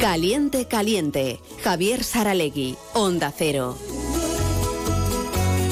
[0.00, 1.40] Caliente, caliente.
[1.62, 3.76] Javier Saralegui, Onda Cero.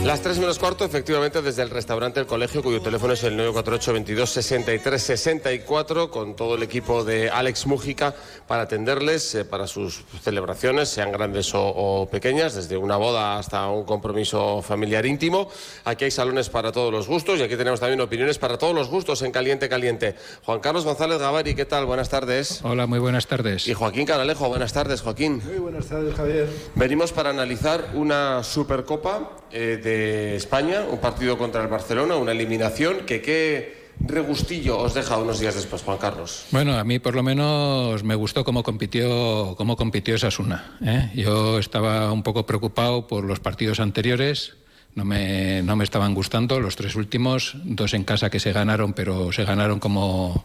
[0.08, 3.92] Las 3 menos cuarto, efectivamente, desde el restaurante El Colegio, cuyo teléfono es el 948
[3.92, 8.14] 22 63 64, con todo el equipo de Alex Mújica
[8.46, 13.84] para atenderles eh, para sus celebraciones, sean grandes o, pequeñas, desde una boda hasta un
[13.84, 15.50] compromiso familiar íntimo.
[15.84, 18.88] Aquí hay salones para todos los gustos y aquí tenemos también opiniones para todos los
[18.88, 20.14] gustos en Caliente Caliente.
[20.42, 21.84] Juan Carlos González Gavari, ¿qué tal?
[21.84, 22.60] Buenas tardes.
[22.62, 23.68] Hola, muy buenas tardes.
[23.68, 25.42] Y Joaquín Canalejo, buenas tardes, Joaquín.
[25.44, 26.48] Muy buenas tardes, Javier.
[26.76, 33.06] Venimos para analizar una Supercopa eh, de España, un partido contra el Barcelona, una eliminación
[33.06, 36.46] que qué regustillo os deja unos días después, Juan Carlos.
[36.50, 40.76] Bueno, a mí por lo menos me gustó cómo compitió, cómo compitió Sasuna.
[40.84, 41.10] ¿eh?
[41.14, 44.54] Yo estaba un poco preocupado por los partidos anteriores.
[44.94, 48.94] No me, no me estaban gustando los tres últimos, dos en casa que se ganaron,
[48.94, 50.44] pero se ganaron como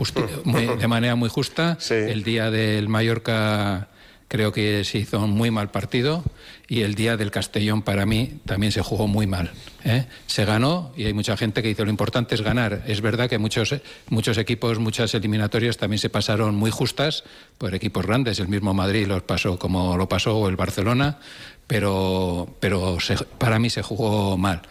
[0.78, 1.78] de manera muy justa.
[1.90, 3.88] El día del Mallorca
[4.32, 6.24] creo que se hizo un muy mal partido
[6.66, 9.50] y el día del Castellón para mí también se jugó muy mal.
[9.84, 10.06] ¿eh?
[10.24, 12.82] Se ganó y hay mucha gente que dice lo importante es ganar.
[12.86, 13.74] Es verdad que muchos,
[14.08, 17.24] muchos equipos, muchas eliminatorias también se pasaron muy justas
[17.58, 18.40] por equipos grandes.
[18.40, 21.18] El mismo Madrid los pasó como lo pasó el Barcelona,
[21.66, 22.96] pero, pero
[23.36, 24.62] para mí se jugó mal.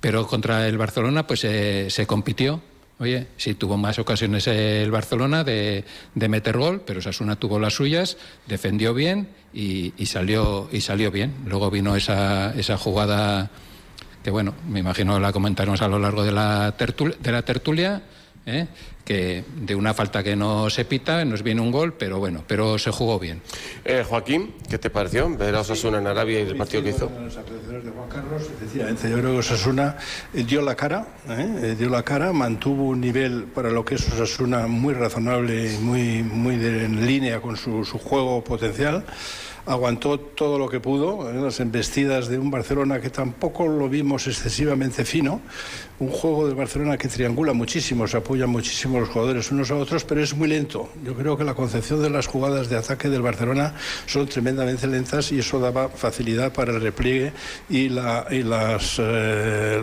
[0.00, 2.60] Pero contra el Barcelona pues se compitió
[3.00, 8.16] Oye, sí tuvo más ocasiones el Barcelona de, meter gol, pero Sasuna tuvo las suyas,
[8.46, 11.34] defendió bien y, salió y salió bien.
[11.46, 13.50] Luego vino esa, esa jugada
[14.22, 18.02] que bueno, me imagino la comentaremos a lo largo de la de la tertulia
[18.46, 18.66] ¿eh?
[19.04, 22.78] que de una falta que no se pita, nos viene un gol, pero bueno, pero
[22.78, 23.42] se jugó bien.
[23.84, 27.06] Eh, Joaquín, ¿qué te pareció ver a Osasuna en Arabia y el partido que hizo?
[27.06, 29.96] de Juan Carlos, efectivamente, yo creo que Osasuna
[30.32, 31.06] eh, dio la cara,
[31.78, 36.22] dio la cara, mantuvo un nivel para lo que es Osasuna muy razonable y muy,
[36.22, 39.04] muy en línea con su, su juego potencial
[39.66, 44.26] aguantó todo lo que pudo, en las embestidas de un Barcelona que tampoco lo vimos
[44.26, 45.40] excesivamente fino,
[46.00, 50.04] un juego de Barcelona que triangula muchísimo, se apoyan muchísimo los jugadores unos a otros,
[50.04, 50.90] pero es muy lento.
[51.04, 53.74] Yo creo que la concepción de las jugadas de ataque del Barcelona
[54.06, 57.32] son tremendamente lentas y eso daba facilidad para el repliegue
[57.70, 59.80] y, la, y las eh,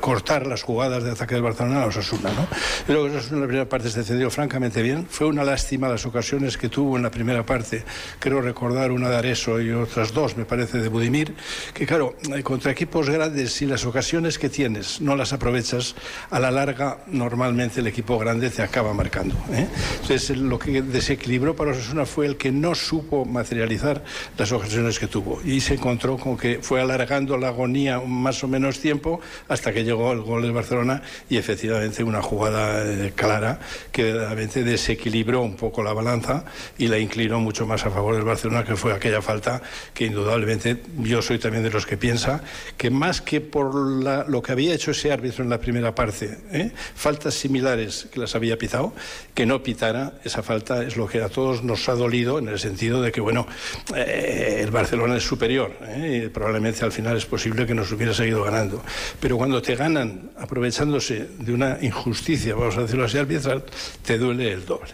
[0.00, 2.30] cortar las jugadas de ataque del Barcelona a Osasuna.
[2.30, 2.46] ¿no?
[2.86, 5.06] Creo que en la primera parte se defendió francamente bien.
[5.10, 7.84] Fue una lástima las ocasiones que tuvo en la primera parte.
[8.20, 11.34] Creo recordar una de Areso y otras dos, me parece, de Budimir,
[11.74, 15.96] que claro, eh, contra equipos grandes y las ocasiones que tienes no las aprovechas,
[16.30, 19.34] a la larga normalmente el equipo grande te acaba marcando.
[19.52, 19.66] ¿eh?
[20.00, 24.04] Entonces lo que desequilibró para Osasuna fue el que no supo materializar
[24.38, 28.48] las ocasiones que tuvo y se encontró con que fue alargando la agonía más o
[28.48, 33.58] menos tiempo hasta que llegó el gol del Barcelona y efectivamente una jugada eh, clara
[33.90, 36.44] que verdaderamente desequilibró un poco la balanza
[36.78, 39.62] y la inclinó mucho más a favor del Barcelona que fue aquella falta
[39.94, 42.42] que indudablemente yo soy también de los que piensa
[42.76, 46.72] que más que por lo que había hecho ese árbitro en la primera parte, ¿eh?
[46.94, 48.92] faltas similares que las había pitado,
[49.34, 52.58] que no pitara, esa falta es lo que a todos nos ha dolido en el
[52.58, 53.46] sentido de que, bueno,
[53.94, 56.24] eh, el Barcelona es superior ¿eh?
[56.24, 58.82] y probablemente al final es posible que nos hubiera seguido ganando.
[59.20, 63.64] Pero cuando te ganan aprovechándose de una injusticia, vamos a decirlo así, arbitral,
[64.04, 64.90] te duele el doble.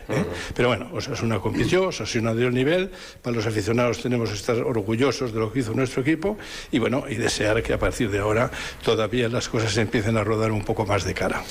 [0.55, 2.91] Pero bueno, o sea, es una competición, o sea, si una dio el nivel,
[3.23, 6.37] para los aficionados tenemos que estar orgullosos de lo que hizo nuestro equipo
[6.71, 8.51] y bueno, y desear que a partir de ahora
[8.85, 11.43] todavía las cosas empiecen a rodar un poco más de cara.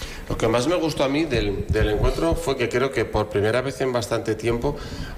[0.46, 3.82] Que más me gustó a mí del, encuentro fue que creo que por primera vez
[3.82, 4.76] en bastante tiempo,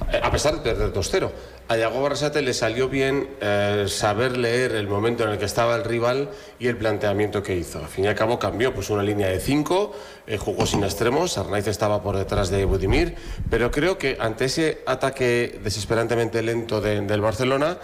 [0.09, 1.29] eh, a pesar de perder 2-0,
[1.67, 5.75] a Yago Barrasate le salió bien eh, saber leer el momento en el que estaba
[5.75, 6.29] el rival
[6.59, 7.79] y el planteamiento que hizo.
[7.79, 9.93] Al fin y al cabo cambió pues una línea de 5,
[10.27, 13.15] eh, jugó sin extremos, Arnaiz estaba por detrás de Budimir,
[13.49, 17.79] pero creo que ante ese ataque desesperantemente lento del Barcelona,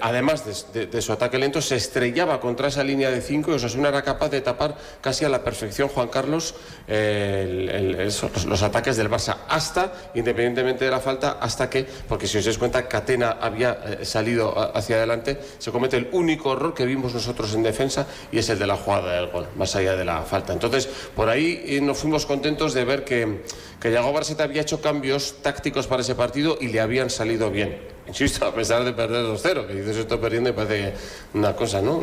[0.00, 4.02] además de, su ataque lento, se estrellaba contra esa línea de 5 y Osasuna era
[4.02, 6.54] capaz de tapar casi a la perfección, Juan Carlos,
[6.86, 12.58] los, ataques del Barça, hasta, independientemente de la falta, hasta que, porque si os dais
[12.58, 17.54] cuenta, Catena había eh, salido hacia adelante, se comete el único error que vimos nosotros
[17.54, 20.52] en defensa y es el de la jugada del gol, más allá de la falta.
[20.52, 23.42] Entonces, por ahí eh, nos fuimos contentos de ver que,
[23.80, 27.93] que Yago había hecho cambios tácticos para ese partido y le habían salido bien.
[28.06, 30.94] Insisto, a pesar de perder 2-0, que dices estoy perdiendo y parece
[31.32, 32.02] una cosa, ¿no?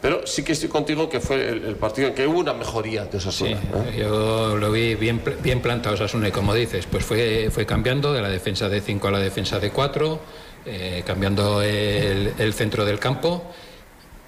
[0.00, 3.18] Pero sí que estoy contigo que fue el, partido en que hubo una mejoría de
[3.18, 3.60] Osasuna.
[3.60, 8.12] Sí, yo lo vi bien, bien plantado Osasuna y como dices, pues fue, fue cambiando
[8.12, 10.20] de la defensa de 5 a la defensa de 4
[10.64, 13.42] eh, cambiando el, centro del campo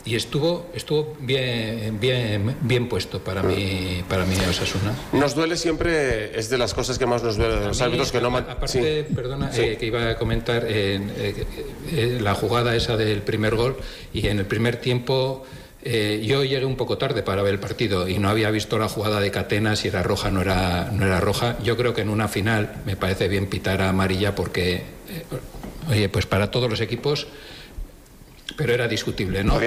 [0.04, 4.94] y estuvo estuvo bien bien bien puesto para mí para mí Osasuna.
[5.12, 8.20] Nos duele siempre es de las cosas que más nos duele de los árbitros que
[8.20, 11.00] no aparte perdona eh, que iba a comentar eh,
[11.90, 13.76] eh, la jugada esa del primer gol
[14.12, 15.44] y en el primer tiempo
[15.84, 19.20] yo llegué un poco tarde para ver el partido y no había visto la jugada
[19.20, 21.58] de Catena si era roja no era no era roja.
[21.62, 24.82] Yo creo que en una final me parece bien pitar a amarilla porque
[25.90, 27.26] oye pues para todos los equipos
[28.56, 29.58] pero era discutible, ¿no?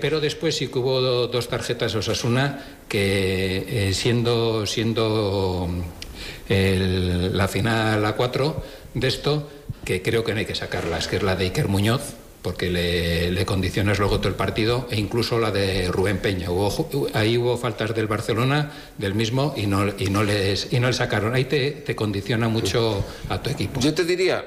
[0.00, 5.68] Pero después sí que hubo dos tarjetas Osasuna que eh, siendo, siendo
[6.48, 8.62] la final a cuatro
[8.94, 9.50] de esto,
[9.84, 13.30] que creo que no hay que sacarlas, que es la de Iker Muñoz, porque le,
[13.30, 16.50] le condicionas luego todo el partido, e incluso la de Rubén Peña.
[16.50, 20.88] Hubo, ahí hubo faltas del Barcelona, del mismo, y no, y no, les, y no
[20.88, 21.34] le sacaron.
[21.34, 23.80] Ahí te, te condiciona mucho a tu equipo.
[23.80, 24.44] Yo te diría,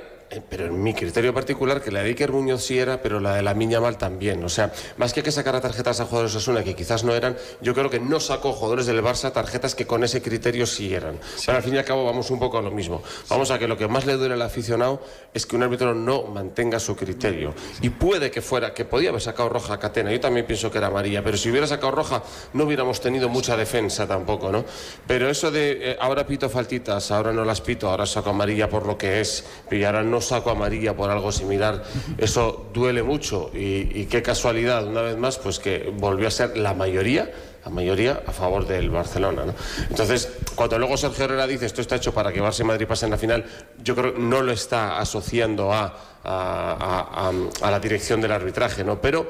[0.50, 3.42] pero en mi criterio particular, que la de Iker Muñoz sí era, pero la de
[3.42, 4.44] la Miña Mal también.
[4.44, 7.38] O sea, más que que sacara tarjetas a jugadores de Osasuna que quizás no eran,
[7.62, 11.20] yo creo que no sacó jugadores del Barça tarjetas que con ese criterio sí eran.
[11.46, 13.02] Pero al fin y al cabo vamos un poco a lo mismo.
[13.30, 15.02] Vamos a que lo que más le duele al aficionado
[15.34, 17.54] es que un árbitro no mantenga su criterio.
[17.82, 20.78] Y puede que fuera, que podía haber sacado roja a Catena, yo también pienso que
[20.78, 24.66] era María, pero si hubiera sacado roja no hubiéramos tenido mucha defensa tampoco, ¿no?
[25.06, 28.86] Pero eso de eh, ahora pito faltitas, ahora no las pito, ahora saco amarilla por
[28.86, 31.84] lo que es, y ahora no saco amarilla por algo similar,
[32.18, 36.74] eso duele mucho y, qué casualidad, una vez más, pues que volvió a ser la
[36.74, 37.32] mayoría
[37.66, 39.44] la mayoría a favor del Barcelona.
[39.90, 43.10] Entonces, cuando luego Sergio Herrera dice esto está hecho para que Barça y Madrid pasen
[43.10, 43.44] la final,
[43.84, 45.94] yo creo que no lo está asociando a,
[46.24, 47.32] a,
[47.62, 49.02] a, la dirección del arbitraje, ¿no?
[49.02, 49.30] Pero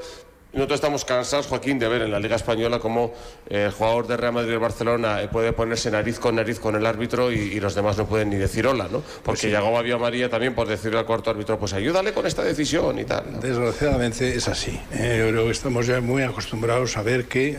[0.53, 3.13] nosotros estamos cansados, Joaquín, de ver en la Liga Española cómo
[3.49, 6.75] eh, el jugador de Real Madrid y Barcelona eh, puede ponerse nariz con nariz con
[6.75, 9.03] el árbitro y, los demás no pueden ni decir hola, ¿no?
[9.23, 12.43] Porque llegó a Vía María también por decirle al cuarto árbitro, pues ayúdale con esta
[12.43, 13.39] decisión y tal.
[13.41, 14.79] Desgraciadamente es así.
[14.93, 17.57] Eh, estamos ya muy acostumbrados a ver que,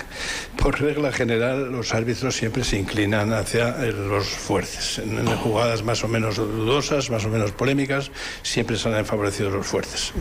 [0.56, 4.98] por regla general, los árbitros siempre se inclinan hacia los fuertes.
[4.98, 8.10] En, jugadas más o menos dudosas, más o menos polémicas,
[8.42, 10.12] siempre salen favorecidos los fuertes.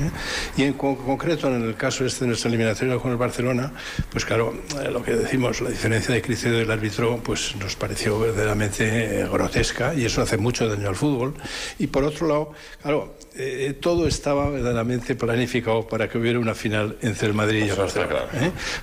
[0.57, 3.73] Y en concreto, en el caso de nuestra eliminatoria con el Barcelona,
[4.11, 8.19] pues claro, eh, lo que decimos, la diferencia de criterio del árbitro, pues nos pareció
[8.19, 11.33] verdaderamente eh, grotesca y eso hace mucho daño al fútbol.
[11.77, 16.97] Y por otro lado, claro, eh, todo estaba verdaderamente planificado para que hubiera una final
[17.01, 18.25] entre el Madrid y el Barcelona.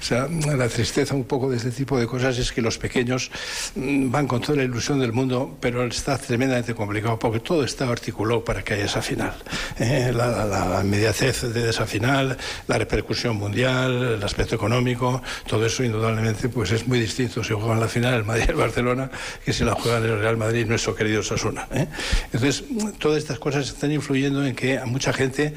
[0.00, 3.30] O sea, la tristeza un poco de este tipo de cosas es que los pequeños
[3.74, 7.86] mm, van con toda la ilusión del mundo, pero está tremendamente complicado porque todo está
[7.88, 9.34] articulado para que haya esa final.
[9.78, 15.84] La, la, la, inmediatez de esa final, la repercusión mundial, el aspecto económico, todo eso
[15.84, 19.10] indudablemente pues es muy distinto si juegan la final el Madrid y el Barcelona
[19.44, 21.68] que si la juegan el Real Madrid y nuestro querido Sasuna.
[21.74, 21.86] ¿eh?
[22.32, 22.64] Entonces,
[22.98, 25.52] todas estas cosas están influyendo en que a mucha gente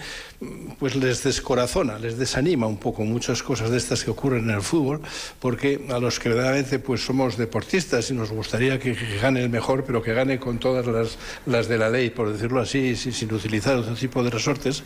[0.79, 4.61] pues les descorazona, les desanima un poco muchas cosas de estas que ocurren en el
[4.61, 5.01] fútbol,
[5.39, 9.83] porque a los que verdaderamente pues somos deportistas y nos gustaría que, gane el mejor,
[9.83, 13.75] pero que gane con todas las, las de la ley, por decirlo así, sin utilizar
[13.75, 14.83] otro tipo de resortes,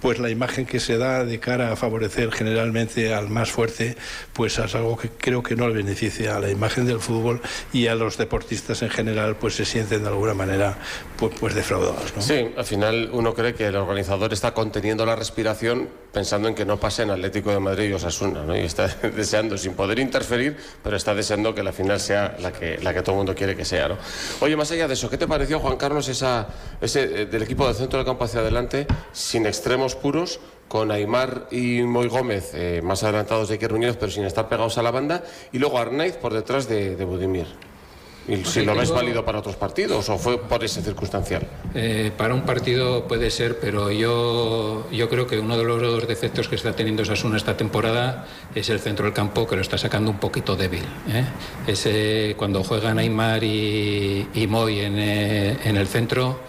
[0.00, 3.96] pues la imagen que se da de cara a favorecer generalmente al más fuerte,
[4.32, 7.40] pues es algo que creo que no le beneficia a la imagen del fútbol
[7.72, 10.78] y a los deportistas en general, pues se sienten de alguna manera
[11.16, 12.12] pues, pues defraudados.
[12.18, 14.52] Sí, al final uno cree que el organizador está
[14.86, 18.56] conteniendo la respiración pensando en que no pase en Atlético de Madrid y Osasuna, ¿no?
[18.56, 18.86] y está
[19.16, 23.02] deseando, sin poder interferir, pero está deseando que la final sea la que, la que
[23.02, 23.88] todo el mundo quiere que sea.
[23.88, 23.96] ¿no?
[24.38, 26.46] Oye, más allá de eso, ¿qué te pareció, Juan Carlos, esa,
[26.80, 30.38] ese eh, del equipo del centro del campo hacia adelante, sin extremos puros?
[30.68, 33.70] con Aymar y Moy Gómez eh, más adelantados de Iker
[34.00, 35.22] pero sin estar pegados a la banda,
[35.52, 37.46] y luego Arnaiz por detrás de, de Budimir.
[38.28, 41.46] ¿Y si lo ves válido para otros partidos o fue por ese circunstancial?
[41.74, 46.08] Eh, para un partido puede ser, pero yo, yo creo que uno de los dos
[46.08, 49.78] defectos que está teniendo Sasuna esta temporada es el centro del campo, que lo está
[49.78, 50.82] sacando un poquito débil.
[51.08, 51.24] ¿eh?
[51.66, 56.40] Ese, cuando juegan Aymar y, y Moy en, eh, en el centro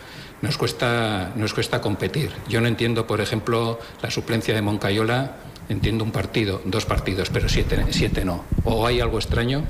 [0.42, 2.32] nos cuesta, nos cuesta competir.
[2.48, 5.36] Yo no entiendo, por ejemplo, la suplencia de Moncayola,
[5.70, 8.46] entiendo un partido, dos partidos, pero siete, siete no.
[8.64, 9.64] O hay algo extraño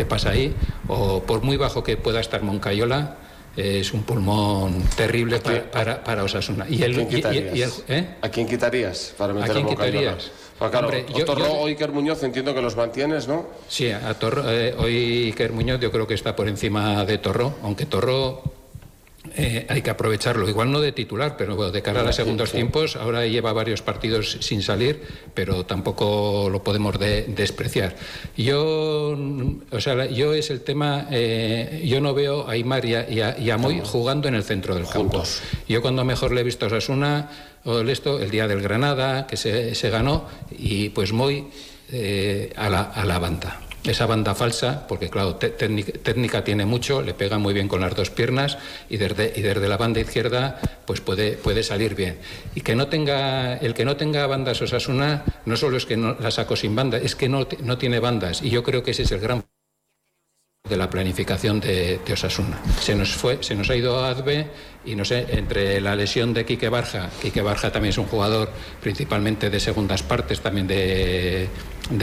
[0.00, 0.54] que pasa ahí,
[0.88, 3.16] o por muy bajo que pueda estar Moncayola,
[3.54, 6.64] es un pulmón terrible para, para, Osasuna.
[6.70, 7.84] Y el, ¿A, quién quitarías?
[7.86, 8.16] ¿eh?
[8.22, 10.30] ¿A quién quitarías para meter ¿A quién quitarías?
[10.58, 10.90] Pues claro,
[11.26, 13.46] Torro o Iker Muñoz entiendo que los mantienes, ¿no?
[13.68, 17.56] Sí, a Torro, eh, hoy Iker Muñoz yo creo que está por encima de Torro,
[17.62, 18.42] aunque Torro
[19.36, 20.48] eh, hay que aprovecharlo.
[20.48, 24.38] Igual no de titular, pero de cara a los segundos tiempos, ahora lleva varios partidos
[24.40, 25.02] sin salir,
[25.34, 27.96] pero tampoco lo podemos despreciar.
[28.36, 29.16] Yo,
[29.70, 33.80] o sea, yo es el tema, eh, yo no veo a Aymar y a, Moy
[33.84, 35.22] jugando en el centro del campo.
[35.68, 37.30] Yo cuando mejor le he visto a Sasuna,
[37.64, 41.46] o esto, el día del Granada, que se, ganó, y pues Moy
[41.92, 47.14] eh, a, la, a la banda esa banda falsa, porque claro, técnica, tiene mucho, le
[47.14, 48.58] pega muy bien con las dos piernas
[48.90, 52.18] y desde, y desde la banda izquierda pues puede, puede salir bien.
[52.54, 56.16] Y que no tenga, el que no tenga bandas Osasuna, no solo es que no
[56.20, 58.42] la saco sin banda, es que no, no tiene bandas.
[58.42, 59.44] Y yo creo que ese es el gran
[60.70, 62.58] de la planificación de, Osasuna.
[62.80, 64.46] Se nos fue, se nos ha ido a Adve
[64.84, 68.50] y no sé, entre la lesión de Quique Barja, Quique Barja también es un jugador
[68.80, 71.48] principalmente de segundas partes, también de,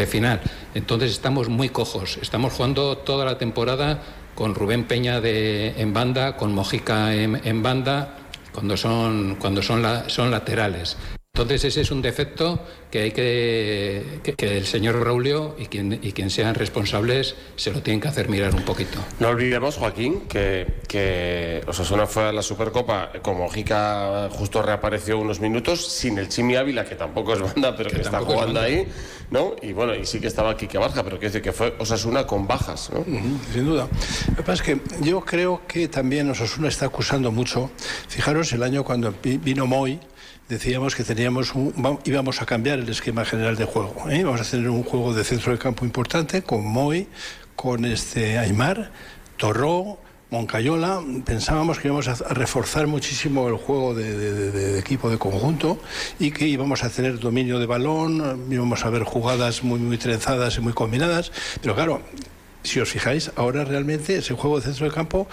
[0.07, 0.41] final.
[0.75, 2.19] Entonces estamos muy cojos.
[2.21, 4.03] Estamos jugando toda la temporada
[4.35, 8.17] con Rubén Peña de, en banda, con Mojica en, banda,
[8.53, 10.97] cuando son, cuando son, son laterales.
[11.37, 16.11] Entonces ese es un defecto que hay que, que, el señor Raulio y quien, y
[16.11, 18.97] quien sean responsables se lo tienen que hacer mirar un poquito.
[19.19, 25.39] No olvidemos, Joaquín, que, que Osasuna fue a la Supercopa, como Jica justo reapareció unos
[25.39, 28.87] minutos, sin el Chimi Ávila, que tampoco es banda, pero que, está jugando ahí,
[29.29, 29.55] ¿no?
[29.61, 32.47] Y bueno, y sí que estaba Quique Barja, pero quiere decir que fue Osasuna con
[32.47, 33.05] bajas, ¿no?
[33.53, 33.87] sin duda.
[34.29, 37.69] Lo que pasa es que yo creo que también Osasuna está acusando mucho.
[38.07, 39.99] Fijaros, el año cuando vino Moy,
[40.49, 41.53] decíamos que teníamos
[42.05, 44.09] íbamos a cambiar el esquema general de juego.
[44.09, 44.23] ¿eh?
[44.23, 47.07] Vamos a tener un juego de centro de campo importante con Moy,
[47.55, 48.91] con este Aymar,
[49.37, 49.99] Torró,
[50.29, 51.01] Moncayola.
[51.25, 55.79] Pensábamos que íbamos a reforzar muchísimo el juego de, equipo de conjunto
[56.19, 60.57] y que íbamos a tener dominio de balón, íbamos a ver jugadas muy, muy trenzadas
[60.57, 61.31] y muy combinadas.
[61.61, 62.01] Pero claro,
[62.63, 65.27] si os fijáis, ahora realmente ese juego de centro de campo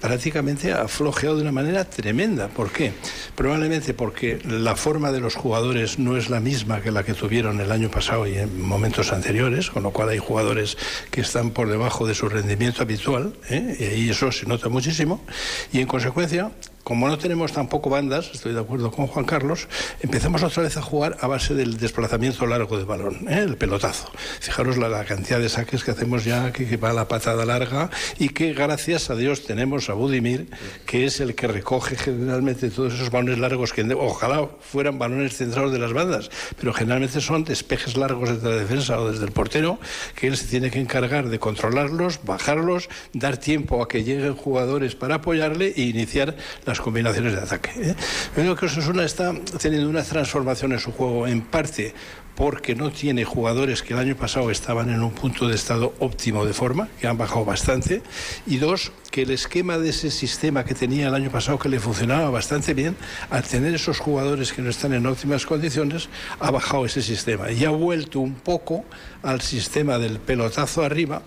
[0.00, 2.48] prácticamente ha flojeado de una manera tremenda.
[2.48, 2.92] ¿Por qué?
[3.34, 7.60] Probablemente porque la forma de los jugadores no es la misma que la que tuvieron
[7.60, 10.76] el año pasado y en momentos anteriores, con lo cual hay jugadores
[11.10, 13.96] que están por debajo de su rendimiento habitual, ¿eh?
[13.98, 15.24] y eso se nota muchísimo,
[15.72, 16.50] y en consecuencia
[16.86, 19.66] como no tenemos tampoco bandas, estoy de acuerdo con Juan Carlos,
[20.02, 23.40] empezamos otra vez a jugar a base del desplazamiento largo de balón, ¿eh?
[23.40, 24.08] el pelotazo.
[24.38, 27.90] Fijaros la, cantidad de saques que hacemos ya, que, va a la patada larga
[28.20, 30.48] y que gracias a Dios tenemos a Budimir,
[30.86, 35.72] que es el que recoge generalmente todos esos balones largos que ojalá fueran balones centrados
[35.72, 39.80] de las bandas, pero generalmente son despejes largos desde la defensa o desde el portero,
[40.14, 44.94] que él se tiene que encargar de controlarlos, bajarlos, dar tiempo a que lleguen jugadores
[44.94, 47.70] para apoyarle e iniciar las combinaciones de ataque.
[47.76, 47.94] ¿eh?
[48.34, 51.94] Creo que Osasuna está teniendo una transformación en su juego, en parte
[52.36, 56.44] porque no tiene jugadores que el año pasado estaban en un punto de estado óptimo
[56.44, 58.02] de forma, que han bajado bastante,
[58.46, 61.80] y dos, que el esquema de ese sistema que tenía el año pasado, que le
[61.80, 62.94] funcionaba bastante bien,
[63.30, 67.50] al tener esos jugadores que no están en óptimas condiciones, ha bajado ese sistema.
[67.50, 68.84] Y ha vuelto un poco
[69.22, 71.22] al sistema del pelotazo arriba,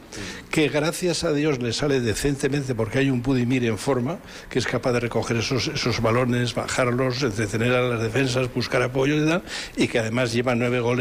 [0.52, 4.68] que gracias a Dios le sale decentemente porque hay un Budimir en forma, que es
[4.68, 9.44] capaz de recoger esos, esos balones, bajarlos, entretener a las defensas, buscar apoyo y tal,
[9.76, 10.99] y que además lleva nueve goles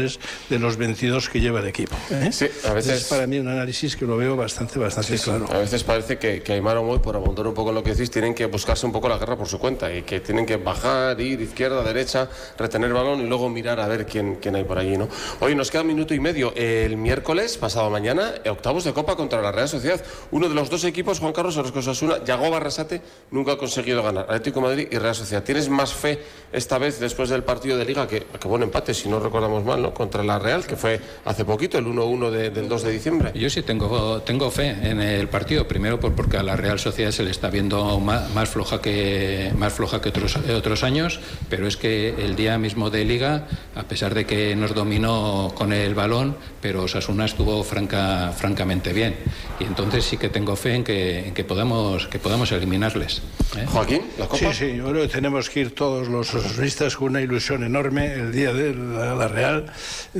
[0.49, 1.95] de los 22 que lleva el equipo.
[2.11, 2.29] ¿eh?
[2.31, 3.01] Sí, a veces...
[3.01, 5.47] Es para mí un análisis que lo veo bastante, bastante claro.
[5.51, 8.33] A veces parece que, que Aymar Omoy, por abundar un poco lo que decís, tienen
[8.33, 11.41] que buscarse un poco la guerra por su cuenta y que tienen que bajar, ir
[11.41, 14.97] izquierda, derecha, retener balón y luego mirar a ver quién, quién hay por allí.
[14.97, 15.07] ¿no?
[15.39, 16.53] Hoy nos queda un minuto y medio.
[16.55, 20.01] El miércoles, pasado mañana, octavos de Copa contra la Real Sociedad.
[20.31, 23.01] Uno de los dos equipos, Juan Carlos Orozco Sasuna, Yago Barrasate,
[23.31, 24.25] nunca ha conseguido ganar.
[24.25, 25.43] Atlético Madrid y Real Sociedad.
[25.43, 26.19] ¿Tienes más fe
[26.51, 29.81] esta vez después del partido de Liga, que, que buen empate, si no recordamos mal,
[29.81, 29.88] ¿no?
[29.93, 33.31] Contra la Real, que fue hace poquito, el 1-1 del 2 de diciembre?
[33.33, 37.23] Yo sí tengo, tengo fe en el partido, primero porque a la Real Sociedad se
[37.23, 41.19] le está viendo más, floja que, más floja que otros, otros años,
[41.49, 45.73] pero es que el día mismo de Liga, a pesar de que nos dominó con
[45.73, 49.15] el balón, pero Sasuna estuvo franca, francamente bien.
[49.59, 53.21] Y entonces sí que tengo fe en que, en que, podamos, que podamos eliminarles.
[53.57, 53.65] ¿eh?
[53.67, 54.53] Joaquín, la Copa.
[54.53, 58.13] Sí, sí, yo creo que tenemos que ir todos los osasunistas con una ilusión enorme
[58.13, 59.65] el día de la, Real.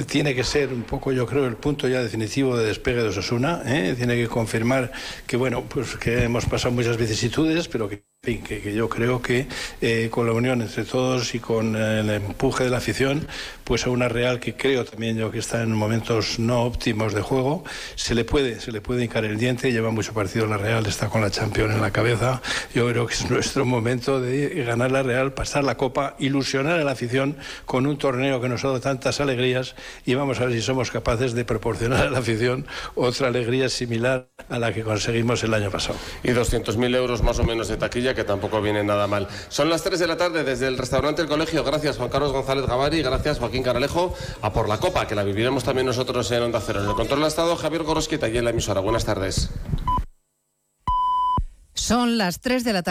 [0.08, 3.62] Tiene que ser un poco, yo creo, el punto ya definitivo de despegue de Osasuna.
[3.66, 3.94] ¿eh?
[3.98, 4.92] Tiene que confirmar
[5.25, 9.48] que, bueno, pues que hemos pasado muchas vicisitudes, pero que fin, que, yo creo que
[9.80, 13.26] eh, con la unión entre todos y con el empuje de la afición,
[13.64, 17.22] pues a una Real que creo también yo que está en momentos no óptimos de
[17.22, 17.64] juego,
[17.96, 21.08] se le puede, se le puede hincar el diente, lleva mucho partido la Real, está
[21.08, 22.42] con la Champions en la cabeza,
[22.76, 26.84] yo creo que es nuestro momento de ganar la Real, pasar la Copa, ilusionar a
[26.84, 30.54] la afición con un torneo que nos ha dado tantas alegrías y vamos a ver
[30.56, 35.42] si somos capaces de proporcionar a la afición otra alegría similar a la que conseguimos
[35.46, 35.98] el año pasado.
[36.22, 39.28] Y 200.000 euros más o menos de taquilla Que tampoco viene nada mal.
[39.50, 41.63] Son las 3 de la tarde desde el restaurante El Colegio.
[41.63, 45.63] Gracias Juan Carlos González Gavari, gracias Joaquín Caralejo, a por la copa, que la viviremos
[45.63, 46.82] también nosotros en Onda Cero.
[46.84, 48.82] En el control ha estado Javier Gorosquita y en la emisora.
[48.82, 49.50] Buenas tardes.
[51.74, 52.88] Son las 3 de la tarde.